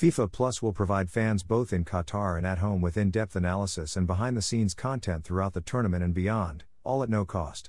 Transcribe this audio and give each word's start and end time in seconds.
FIFA 0.00 0.32
Plus 0.32 0.62
will 0.62 0.72
provide 0.72 1.10
fans 1.10 1.42
both 1.42 1.74
in 1.74 1.84
Qatar 1.84 2.38
and 2.38 2.46
at 2.46 2.56
home 2.56 2.80
with 2.80 2.96
in 2.96 3.10
depth 3.10 3.36
analysis 3.36 3.96
and 3.96 4.06
behind 4.06 4.34
the 4.34 4.40
scenes 4.40 4.72
content 4.72 5.24
throughout 5.24 5.52
the 5.52 5.60
tournament 5.60 6.02
and 6.02 6.14
beyond, 6.14 6.64
all 6.84 7.02
at 7.02 7.10
no 7.10 7.26
cost. 7.26 7.68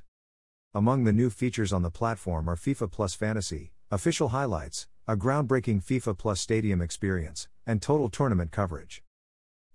Among 0.73 1.04
the 1.04 1.12
new 1.12 1.29
features 1.29 1.73
on 1.73 1.81
the 1.81 1.91
platform 1.91 2.49
are 2.49 2.55
FIFA 2.55 2.89
Plus 2.89 3.13
Fantasy, 3.15 3.73
official 3.91 4.29
highlights, 4.29 4.88
a 5.09 5.17
groundbreaking 5.17 5.83
FIFA 5.83 6.17
Plus 6.17 6.39
stadium 6.39 6.81
experience, 6.81 7.49
and 7.67 7.81
total 7.81 8.07
tournament 8.07 8.54
coverage. 8.54 9.04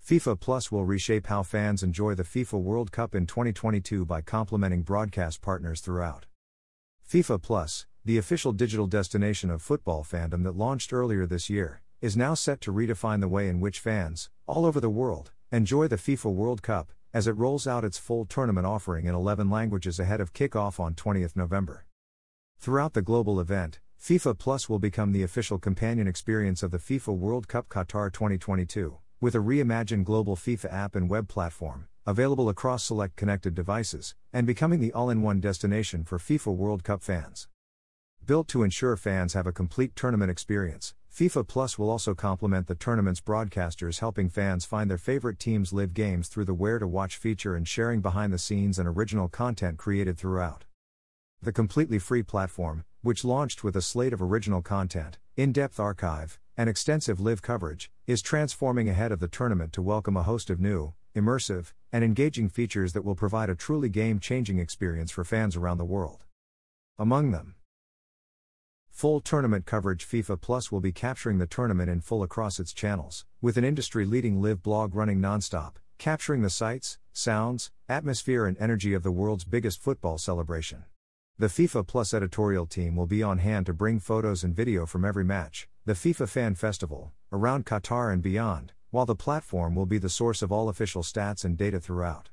FIFA 0.02 0.40
Plus 0.40 0.72
will 0.72 0.86
reshape 0.86 1.26
how 1.26 1.42
fans 1.42 1.82
enjoy 1.82 2.14
the 2.14 2.22
FIFA 2.22 2.62
World 2.62 2.90
Cup 2.90 3.14
in 3.14 3.26
2022 3.26 4.06
by 4.06 4.22
complementing 4.22 4.80
broadcast 4.80 5.42
partners 5.42 5.82
throughout. 5.82 6.24
FIFA 7.06 7.42
Plus, 7.42 7.84
the 8.02 8.16
official 8.16 8.52
digital 8.52 8.86
destination 8.86 9.50
of 9.50 9.60
football 9.60 10.02
fandom 10.02 10.42
that 10.44 10.56
launched 10.56 10.94
earlier 10.94 11.26
this 11.26 11.50
year, 11.50 11.82
is 12.00 12.16
now 12.16 12.34
set 12.34 12.60
to 12.60 12.72
redefine 12.72 13.20
the 13.20 13.28
way 13.28 13.48
in 13.48 13.58
which 13.58 13.80
fans, 13.80 14.28
all 14.46 14.66
over 14.66 14.80
the 14.80 14.90
world, 14.90 15.32
enjoy 15.50 15.88
the 15.88 15.96
FIFA 15.96 16.32
World 16.34 16.62
Cup, 16.62 16.92
as 17.14 17.26
it 17.26 17.32
rolls 17.32 17.66
out 17.66 17.84
its 17.84 17.96
full 17.96 18.26
tournament 18.26 18.66
offering 18.66 19.06
in 19.06 19.14
11 19.14 19.48
languages 19.48 19.98
ahead 19.98 20.20
of 20.20 20.34
kickoff 20.34 20.78
on 20.78 20.94
20th 20.94 21.34
November. 21.34 21.86
Throughout 22.58 22.92
the 22.92 23.00
global 23.00 23.40
event, 23.40 23.80
FIFA 23.98 24.38
Plus 24.38 24.68
will 24.68 24.78
become 24.78 25.12
the 25.12 25.22
official 25.22 25.58
companion 25.58 26.06
experience 26.06 26.62
of 26.62 26.70
the 26.70 26.78
FIFA 26.78 27.16
World 27.16 27.48
Cup 27.48 27.70
Qatar 27.70 28.12
2022, 28.12 28.98
with 29.18 29.34
a 29.34 29.38
reimagined 29.38 30.04
global 30.04 30.36
FIFA 30.36 30.70
app 30.70 30.94
and 30.94 31.08
web 31.08 31.28
platform, 31.28 31.88
available 32.04 32.50
across 32.50 32.84
select 32.84 33.16
connected 33.16 33.54
devices, 33.54 34.14
and 34.34 34.46
becoming 34.46 34.80
the 34.80 34.92
all 34.92 35.08
in 35.08 35.22
one 35.22 35.40
destination 35.40 36.04
for 36.04 36.18
FIFA 36.18 36.54
World 36.54 36.84
Cup 36.84 37.02
fans. 37.02 37.48
Built 38.26 38.48
to 38.48 38.62
ensure 38.62 38.96
fans 38.96 39.32
have 39.32 39.46
a 39.46 39.52
complete 39.52 39.96
tournament 39.96 40.30
experience, 40.30 40.94
FIFA 41.16 41.48
Plus 41.48 41.78
will 41.78 41.88
also 41.88 42.14
complement 42.14 42.66
the 42.66 42.74
tournament's 42.74 43.22
broadcasters, 43.22 44.00
helping 44.00 44.28
fans 44.28 44.66
find 44.66 44.90
their 44.90 44.98
favorite 44.98 45.38
teams' 45.38 45.72
live 45.72 45.94
games 45.94 46.28
through 46.28 46.44
the 46.44 46.52
Where 46.52 46.78
to 46.78 46.86
Watch 46.86 47.16
feature 47.16 47.56
and 47.56 47.66
sharing 47.66 48.02
behind 48.02 48.34
the 48.34 48.38
scenes 48.38 48.78
and 48.78 48.86
original 48.86 49.26
content 49.26 49.78
created 49.78 50.18
throughout. 50.18 50.66
The 51.40 51.54
completely 51.54 51.98
free 51.98 52.22
platform, 52.22 52.84
which 53.00 53.24
launched 53.24 53.64
with 53.64 53.74
a 53.76 53.80
slate 53.80 54.12
of 54.12 54.20
original 54.20 54.60
content, 54.60 55.16
in 55.36 55.52
depth 55.52 55.80
archive, 55.80 56.38
and 56.54 56.68
extensive 56.68 57.18
live 57.18 57.40
coverage, 57.40 57.90
is 58.06 58.20
transforming 58.20 58.90
ahead 58.90 59.10
of 59.10 59.18
the 59.18 59.26
tournament 59.26 59.72
to 59.72 59.80
welcome 59.80 60.18
a 60.18 60.22
host 60.22 60.50
of 60.50 60.60
new, 60.60 60.92
immersive, 61.14 61.72
and 61.90 62.04
engaging 62.04 62.50
features 62.50 62.92
that 62.92 63.06
will 63.06 63.14
provide 63.14 63.48
a 63.48 63.54
truly 63.54 63.88
game 63.88 64.20
changing 64.20 64.58
experience 64.58 65.10
for 65.10 65.24
fans 65.24 65.56
around 65.56 65.78
the 65.78 65.84
world. 65.86 66.24
Among 66.98 67.30
them, 67.30 67.55
Full 68.96 69.20
tournament 69.20 69.66
coverage 69.66 70.08
FIFA 70.08 70.40
Plus 70.40 70.72
will 70.72 70.80
be 70.80 70.90
capturing 70.90 71.36
the 71.36 71.46
tournament 71.46 71.90
in 71.90 72.00
full 72.00 72.22
across 72.22 72.58
its 72.58 72.72
channels, 72.72 73.26
with 73.42 73.58
an 73.58 73.62
industry 73.64 74.06
leading 74.06 74.40
live 74.40 74.62
blog 74.62 74.94
running 74.94 75.20
nonstop, 75.20 75.74
capturing 75.98 76.40
the 76.40 76.48
sights, 76.48 76.96
sounds, 77.12 77.70
atmosphere, 77.90 78.46
and 78.46 78.56
energy 78.56 78.94
of 78.94 79.02
the 79.02 79.10
world's 79.10 79.44
biggest 79.44 79.82
football 79.82 80.16
celebration. 80.16 80.86
The 81.38 81.48
FIFA 81.48 81.86
Plus 81.86 82.14
editorial 82.14 82.64
team 82.64 82.96
will 82.96 83.04
be 83.04 83.22
on 83.22 83.36
hand 83.36 83.66
to 83.66 83.74
bring 83.74 84.00
photos 84.00 84.42
and 84.42 84.56
video 84.56 84.86
from 84.86 85.04
every 85.04 85.24
match, 85.24 85.68
the 85.84 85.92
FIFA 85.92 86.26
Fan 86.26 86.54
Festival, 86.54 87.12
around 87.30 87.66
Qatar 87.66 88.10
and 88.10 88.22
beyond, 88.22 88.72
while 88.92 89.04
the 89.04 89.14
platform 89.14 89.74
will 89.74 89.84
be 89.84 89.98
the 89.98 90.08
source 90.08 90.40
of 90.40 90.50
all 90.50 90.70
official 90.70 91.02
stats 91.02 91.44
and 91.44 91.58
data 91.58 91.78
throughout. 91.78 92.30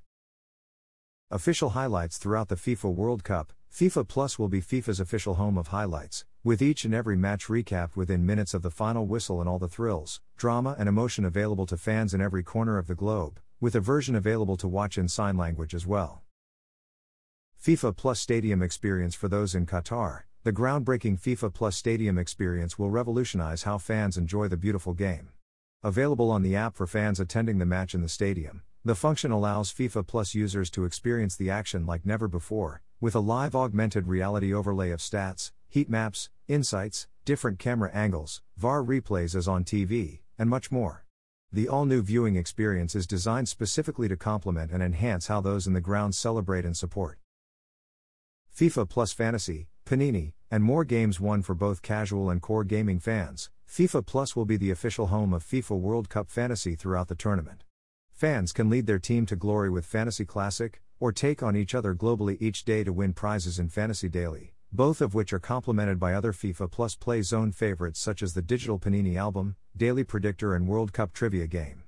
Official 1.34 1.72
highlights 1.72 2.20
throughout 2.20 2.50
the 2.50 2.56
FIFA 2.56 2.94
World 2.94 3.24
Cup 3.24 3.54
FIFA 3.74 4.08
Plus 4.08 4.38
will 4.38 4.50
be 4.50 4.62
FIFA's 4.62 5.00
official 5.00 5.34
home 5.34 5.58
of 5.58 5.70
highlights, 5.70 6.26
with 6.44 6.62
each 6.62 6.86
and 6.86 6.94
every 6.94 7.18
match 7.18 7.48
recapped 7.48 7.96
within 7.96 8.24
minutes 8.24 8.54
of 8.54 8.62
the 8.62 8.70
final 8.70 9.08
whistle 9.08 9.40
and 9.40 9.50
all 9.50 9.58
the 9.58 9.68
thrills, 9.68 10.22
drama, 10.38 10.76
and 10.78 10.88
emotion 10.88 11.26
available 11.26 11.66
to 11.66 11.76
fans 11.76 12.14
in 12.14 12.22
every 12.22 12.44
corner 12.44 12.78
of 12.78 12.86
the 12.86 12.94
globe, 12.94 13.40
with 13.60 13.74
a 13.74 13.80
version 13.80 14.14
available 14.14 14.56
to 14.58 14.68
watch 14.68 14.96
in 14.96 15.08
sign 15.08 15.36
language 15.36 15.74
as 15.74 15.88
well. 15.88 16.22
FIFA 17.60 17.96
Plus 17.96 18.20
Stadium 18.20 18.62
Experience 18.62 19.16
for 19.16 19.28
those 19.28 19.56
in 19.56 19.66
Qatar. 19.66 20.26
The 20.44 20.54
groundbreaking 20.54 21.20
FIFA 21.20 21.52
Plus 21.52 21.76
Stadium 21.76 22.20
experience 22.20 22.78
will 22.78 22.92
revolutionize 22.92 23.64
how 23.64 23.80
fans 23.80 24.18
enjoy 24.18 24.50
the 24.50 24.56
beautiful 24.56 24.94
game. 24.94 25.30
Available 25.82 26.30
on 26.30 26.44
the 26.44 26.56
app 26.56 26.76
for 26.76 26.86
fans 26.86 27.20
attending 27.20 27.58
the 27.58 27.66
match 27.66 27.96
in 27.96 28.04
the 28.04 28.08
stadium, 28.08 28.62
the 28.86 28.96
function 28.96 29.32
allows 29.32 29.72
FIFA 29.72 30.06
Plus 30.06 30.36
users 30.36 30.70
to 30.70 30.84
experience 30.84 31.38
the 31.38 31.50
action 31.50 31.86
like 31.86 32.06
never 32.06 32.28
before, 32.28 32.82
with 33.00 33.16
a 33.16 33.20
live 33.20 33.56
augmented 33.56 34.08
reality 34.08 34.54
overlay 34.54 34.92
of 34.92 35.00
stats, 35.00 35.52
heat 35.70 35.90
maps, 35.90 36.30
insights, 36.50 37.08
different 37.24 37.60
camera 37.60 37.90
angles, 37.94 38.42
VAR 38.58 38.84
replays 38.84 39.36
as 39.36 39.48
on 39.48 39.64
TV, 39.64 40.20
and 40.38 40.50
much 40.50 40.70
more. 40.70 41.06
The 41.50 41.70
all 41.70 41.86
new 41.86 42.02
viewing 42.02 42.36
experience 42.36 42.94
is 42.94 43.08
designed 43.08 43.48
specifically 43.48 44.10
to 44.10 44.18
complement 44.18 44.70
and 44.72 44.84
enhance 44.84 45.28
how 45.28 45.40
those 45.40 45.66
in 45.66 45.72
the 45.72 45.80
ground 45.80 46.14
celebrate 46.14 46.66
and 46.66 46.76
support. 46.76 47.20
FIFA 48.54 48.90
Plus 48.90 49.14
Fantasy, 49.14 49.70
Panini, 49.86 50.34
and 50.52 50.62
more 50.62 50.84
games 50.84 51.22
won 51.22 51.42
for 51.42 51.56
both 51.56 51.82
casual 51.82 52.30
and 52.30 52.42
core 52.42 52.66
gaming 52.66 53.00
fans. 53.00 53.50
FIFA 53.66 54.06
Plus 54.06 54.36
will 54.36 54.46
be 54.46 54.58
the 54.58 54.72
official 54.72 55.08
home 55.08 55.34
of 55.34 55.42
FIFA 55.42 55.80
World 55.80 56.10
Cup 56.10 56.30
Fantasy 56.30 56.76
throughout 56.76 57.08
the 57.08 57.16
tournament. 57.16 57.64
Fans 58.24 58.54
can 58.54 58.70
lead 58.70 58.88
their 58.88 59.00
team 59.00 59.26
to 59.26 59.36
glory 59.36 59.70
with 59.70 59.86
Fantasy 59.86 60.24
Classic, 60.24 60.82
or 60.98 61.12
take 61.12 61.44
on 61.44 61.58
each 61.58 61.76
other 61.76 61.94
globally 61.94 62.38
each 62.40 62.64
day 62.64 62.82
to 62.86 62.94
win 62.94 63.12
prizes 63.12 63.60
in 63.60 63.68
Fantasy 63.68 64.08
Daily, 64.08 64.54
both 64.72 65.02
of 65.02 65.14
which 65.14 65.34
are 65.34 65.40
complemented 65.40 66.00
by 66.00 66.14
other 66.14 66.32
FIFA 66.32 66.72
Plus 66.72 66.96
Play 66.96 67.22
Zone 67.22 67.52
favorites 67.52 68.00
such 68.00 68.24
as 68.24 68.34
the 68.34 68.42
Digital 68.42 68.80
Panini 68.80 69.18
Album, 69.18 69.58
Daily 69.76 70.06
Predictor, 70.06 70.56
and 70.56 70.70
World 70.70 70.94
Cup 70.94 71.12
Trivia 71.12 71.48
Game. 71.48 71.84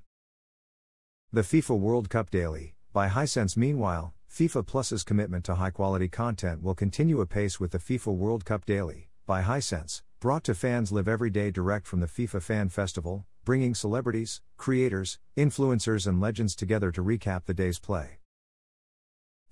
The 1.32 1.40
FIFA 1.40 1.80
World 1.80 2.10
Cup 2.10 2.30
Daily, 2.30 2.76
by 2.92 3.08
Hisense 3.08 3.56
Meanwhile, 3.56 4.14
FIFA 4.30 4.68
Plus's 4.68 5.06
commitment 5.06 5.46
to 5.46 5.56
high 5.56 5.70
quality 5.70 6.10
content 6.10 6.62
will 6.62 6.76
continue 6.76 7.22
apace 7.22 7.62
with 7.62 7.72
the 7.72 7.80
FIFA 7.80 8.14
World 8.14 8.44
Cup 8.44 8.66
Daily, 8.66 9.08
by 9.26 9.42
Hisense, 9.42 10.02
brought 10.26 10.44
to 10.44 10.56
fans 10.56 10.92
live 10.92 11.08
every 11.08 11.30
day 11.30 11.52
direct 11.52 11.86
from 11.86 12.00
the 12.00 12.08
FIFA 12.08 12.42
Fan 12.42 12.68
Festival, 12.68 13.28
bringing 13.44 13.76
celebrities, 13.76 14.42
creators, 14.58 15.20
influencers, 15.38 16.08
and 16.08 16.20
legends 16.20 16.56
together 16.56 16.92
to 16.92 17.04
recap 17.04 17.46
the 17.46 17.54
day's 17.54 17.78
play. 17.78 18.18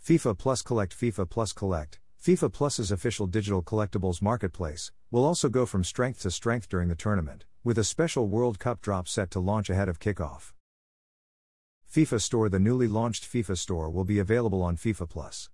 FIFA 0.04 0.36
Plus 0.36 0.64
Collect 0.64 1.00
FIFA 1.00 1.30
Plus 1.30 1.54
Collect, 1.54 2.00
FIFA 2.20 2.52
Plus's 2.52 2.92
official 2.92 3.28
digital 3.28 3.62
collectibles 3.62 4.20
marketplace, 4.20 4.92
will 5.12 5.24
also 5.24 5.48
go 5.48 5.68
from 5.68 5.84
strength 5.84 6.24
to 6.24 6.32
strength 6.32 6.68
during 6.70 6.90
the 6.90 6.96
tournament, 6.96 7.46
with 7.64 7.78
a 7.78 7.84
special 7.84 8.28
World 8.28 8.58
Cup 8.58 8.82
drop 8.82 9.08
set 9.08 9.30
to 9.30 9.40
launch 9.40 9.70
ahead 9.70 9.90
of 9.90 10.00
kickoff. 10.00 10.54
FIFA 11.88 12.20
Store 12.20 12.50
The 12.50 12.58
newly 12.58 12.88
launched 12.88 13.32
FIFA 13.32 13.60
Store 13.60 13.92
will 13.92 14.06
be 14.06 14.18
available 14.18 14.64
on 14.64 14.78
FIFA 14.78 15.08
Plus. 15.08 15.52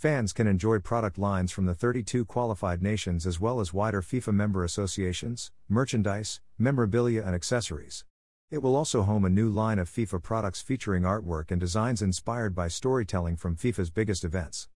Fans 0.00 0.32
can 0.32 0.46
enjoy 0.46 0.78
product 0.78 1.18
lines 1.18 1.52
from 1.52 1.66
the 1.66 1.74
32 1.74 2.24
qualified 2.24 2.82
nations 2.82 3.26
as 3.26 3.38
well 3.38 3.60
as 3.60 3.74
wider 3.74 4.00
FIFA 4.00 4.32
member 4.32 4.64
associations, 4.64 5.52
merchandise, 5.68 6.40
memorabilia, 6.56 7.22
and 7.22 7.34
accessories. 7.34 8.06
It 8.50 8.62
will 8.62 8.76
also 8.76 9.02
home 9.02 9.26
a 9.26 9.28
new 9.28 9.50
line 9.50 9.78
of 9.78 9.90
FIFA 9.90 10.22
products 10.22 10.62
featuring 10.62 11.02
artwork 11.02 11.50
and 11.50 11.60
designs 11.60 12.00
inspired 12.00 12.54
by 12.54 12.68
storytelling 12.68 13.36
from 13.36 13.56
FIFA's 13.56 13.90
biggest 13.90 14.24
events. 14.24 14.70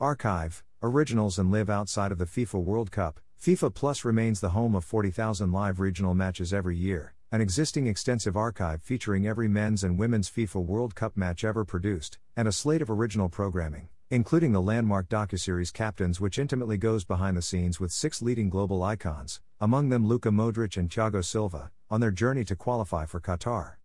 Archive, 0.00 0.64
Originals, 0.82 1.38
and 1.38 1.52
live 1.52 1.70
outside 1.70 2.10
of 2.10 2.18
the 2.18 2.24
FIFA 2.24 2.60
World 2.60 2.90
Cup. 2.90 3.20
FIFA 3.40 3.72
Plus 3.72 4.04
remains 4.04 4.40
the 4.40 4.50
home 4.50 4.74
of 4.74 4.84
40,000 4.84 5.52
live 5.52 5.78
regional 5.78 6.16
matches 6.16 6.52
every 6.52 6.76
year, 6.76 7.14
an 7.32 7.40
existing 7.40 7.86
extensive 7.86 8.36
archive 8.36 8.82
featuring 8.82 9.26
every 9.26 9.48
men's 9.48 9.82
and 9.82 9.98
women's 9.98 10.30
FIFA 10.30 10.66
World 10.66 10.94
Cup 10.94 11.16
match 11.16 11.44
ever 11.44 11.64
produced, 11.64 12.18
and 12.36 12.46
a 12.46 12.52
slate 12.52 12.82
of 12.82 12.90
original 12.90 13.30
programming, 13.30 13.88
including 14.10 14.52
the 14.52 14.60
landmark 14.60 15.08
docuseries 15.08 15.72
Captains, 15.72 16.20
which 16.20 16.38
intimately 16.38 16.76
goes 16.76 17.06
behind 17.06 17.34
the 17.34 17.40
scenes 17.40 17.80
with 17.80 17.90
six 17.90 18.20
leading 18.20 18.50
global 18.50 18.82
icons, 18.82 19.40
among 19.62 19.88
them 19.88 20.06
Luka 20.06 20.28
Modric 20.28 20.76
and 20.76 20.90
Thiago 20.90 21.24
Silva, 21.24 21.70
on 21.88 22.02
their 22.02 22.10
journey 22.10 22.44
to 22.44 22.54
qualify 22.54 23.06
for 23.06 23.18
Qatar. 23.18 23.76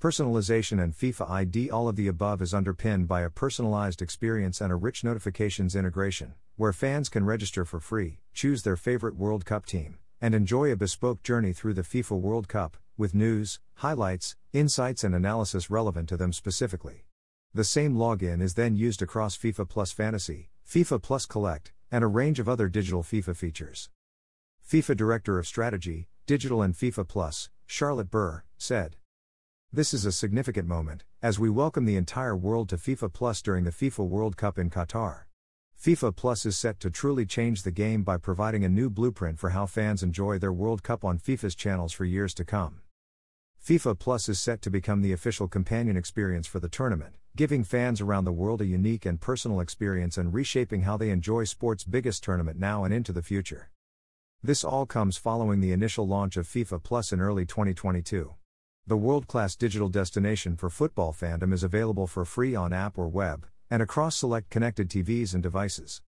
Personalization 0.00 0.82
and 0.82 0.96
FIFA 0.96 1.30
ID 1.30 1.70
All 1.70 1.88
of 1.88 1.94
the 1.94 2.08
above 2.08 2.42
is 2.42 2.52
underpinned 2.52 3.06
by 3.06 3.20
a 3.20 3.30
personalized 3.30 4.02
experience 4.02 4.60
and 4.60 4.72
a 4.72 4.76
rich 4.76 5.04
notifications 5.04 5.76
integration, 5.76 6.34
where 6.56 6.72
fans 6.72 7.08
can 7.08 7.24
register 7.24 7.64
for 7.64 7.78
free, 7.78 8.18
choose 8.34 8.64
their 8.64 8.76
favorite 8.76 9.14
World 9.14 9.44
Cup 9.44 9.66
team, 9.66 9.98
and 10.20 10.34
enjoy 10.34 10.72
a 10.72 10.76
bespoke 10.76 11.22
journey 11.22 11.52
through 11.52 11.74
the 11.74 11.82
FIFA 11.82 12.20
World 12.20 12.48
Cup, 12.48 12.76
with 12.96 13.14
news, 13.14 13.60
highlights, 13.74 14.36
insights, 14.52 15.04
and 15.04 15.14
analysis 15.14 15.70
relevant 15.70 16.08
to 16.08 16.16
them 16.16 16.32
specifically. 16.32 17.04
The 17.54 17.64
same 17.64 17.94
login 17.94 18.42
is 18.42 18.54
then 18.54 18.76
used 18.76 19.00
across 19.00 19.36
FIFA 19.36 19.68
Plus 19.68 19.92
Fantasy, 19.92 20.50
FIFA 20.68 21.00
Plus 21.00 21.26
Collect, 21.26 21.72
and 21.90 22.04
a 22.04 22.08
range 22.08 22.40
of 22.40 22.48
other 22.48 22.68
digital 22.68 23.02
FIFA 23.02 23.36
features. 23.36 23.88
FIFA 24.68 24.96
Director 24.96 25.38
of 25.38 25.46
Strategy, 25.46 26.08
Digital 26.26 26.60
and 26.60 26.74
FIFA 26.74 27.08
Plus, 27.08 27.48
Charlotte 27.64 28.10
Burr, 28.10 28.42
said. 28.58 28.96
This 29.72 29.94
is 29.94 30.04
a 30.04 30.12
significant 30.12 30.66
moment, 30.66 31.04
as 31.22 31.38
we 31.38 31.48
welcome 31.48 31.84
the 31.84 31.96
entire 31.96 32.36
world 32.36 32.68
to 32.70 32.76
FIFA 32.76 33.12
Plus 33.12 33.40
during 33.40 33.64
the 33.64 33.70
FIFA 33.70 34.06
World 34.06 34.36
Cup 34.36 34.58
in 34.58 34.70
Qatar. 34.70 35.27
FIFA 35.80 36.16
Plus 36.16 36.44
is 36.44 36.58
set 36.58 36.80
to 36.80 36.90
truly 36.90 37.24
change 37.24 37.62
the 37.62 37.70
game 37.70 38.02
by 38.02 38.16
providing 38.16 38.64
a 38.64 38.68
new 38.68 38.90
blueprint 38.90 39.38
for 39.38 39.50
how 39.50 39.64
fans 39.64 40.02
enjoy 40.02 40.36
their 40.36 40.52
World 40.52 40.82
Cup 40.82 41.04
on 41.04 41.20
FIFA's 41.20 41.54
channels 41.54 41.92
for 41.92 42.04
years 42.04 42.34
to 42.34 42.44
come. 42.44 42.80
FIFA 43.64 43.96
Plus 43.96 44.28
is 44.28 44.40
set 44.40 44.60
to 44.62 44.70
become 44.70 45.02
the 45.02 45.12
official 45.12 45.46
companion 45.46 45.96
experience 45.96 46.48
for 46.48 46.58
the 46.58 46.68
tournament, 46.68 47.14
giving 47.36 47.62
fans 47.62 48.00
around 48.00 48.24
the 48.24 48.32
world 48.32 48.60
a 48.60 48.66
unique 48.66 49.06
and 49.06 49.20
personal 49.20 49.60
experience 49.60 50.18
and 50.18 50.34
reshaping 50.34 50.82
how 50.82 50.96
they 50.96 51.10
enjoy 51.10 51.44
sport's 51.44 51.84
biggest 51.84 52.24
tournament 52.24 52.58
now 52.58 52.82
and 52.82 52.92
into 52.92 53.12
the 53.12 53.22
future. 53.22 53.70
This 54.42 54.64
all 54.64 54.84
comes 54.84 55.16
following 55.16 55.60
the 55.60 55.70
initial 55.70 56.08
launch 56.08 56.36
of 56.36 56.48
FIFA 56.48 56.82
Plus 56.82 57.12
in 57.12 57.20
early 57.20 57.46
2022. 57.46 58.34
The 58.84 58.96
world 58.96 59.28
class 59.28 59.54
digital 59.54 59.88
destination 59.88 60.56
for 60.56 60.70
football 60.70 61.12
fandom 61.12 61.52
is 61.52 61.62
available 61.62 62.08
for 62.08 62.24
free 62.24 62.56
on 62.56 62.72
app 62.72 62.98
or 62.98 63.06
web, 63.06 63.46
and 63.70 63.82
across 63.82 64.16
select 64.16 64.50
connected 64.50 64.88
TVs 64.88 65.34
and 65.34 65.42
devices. 65.42 66.00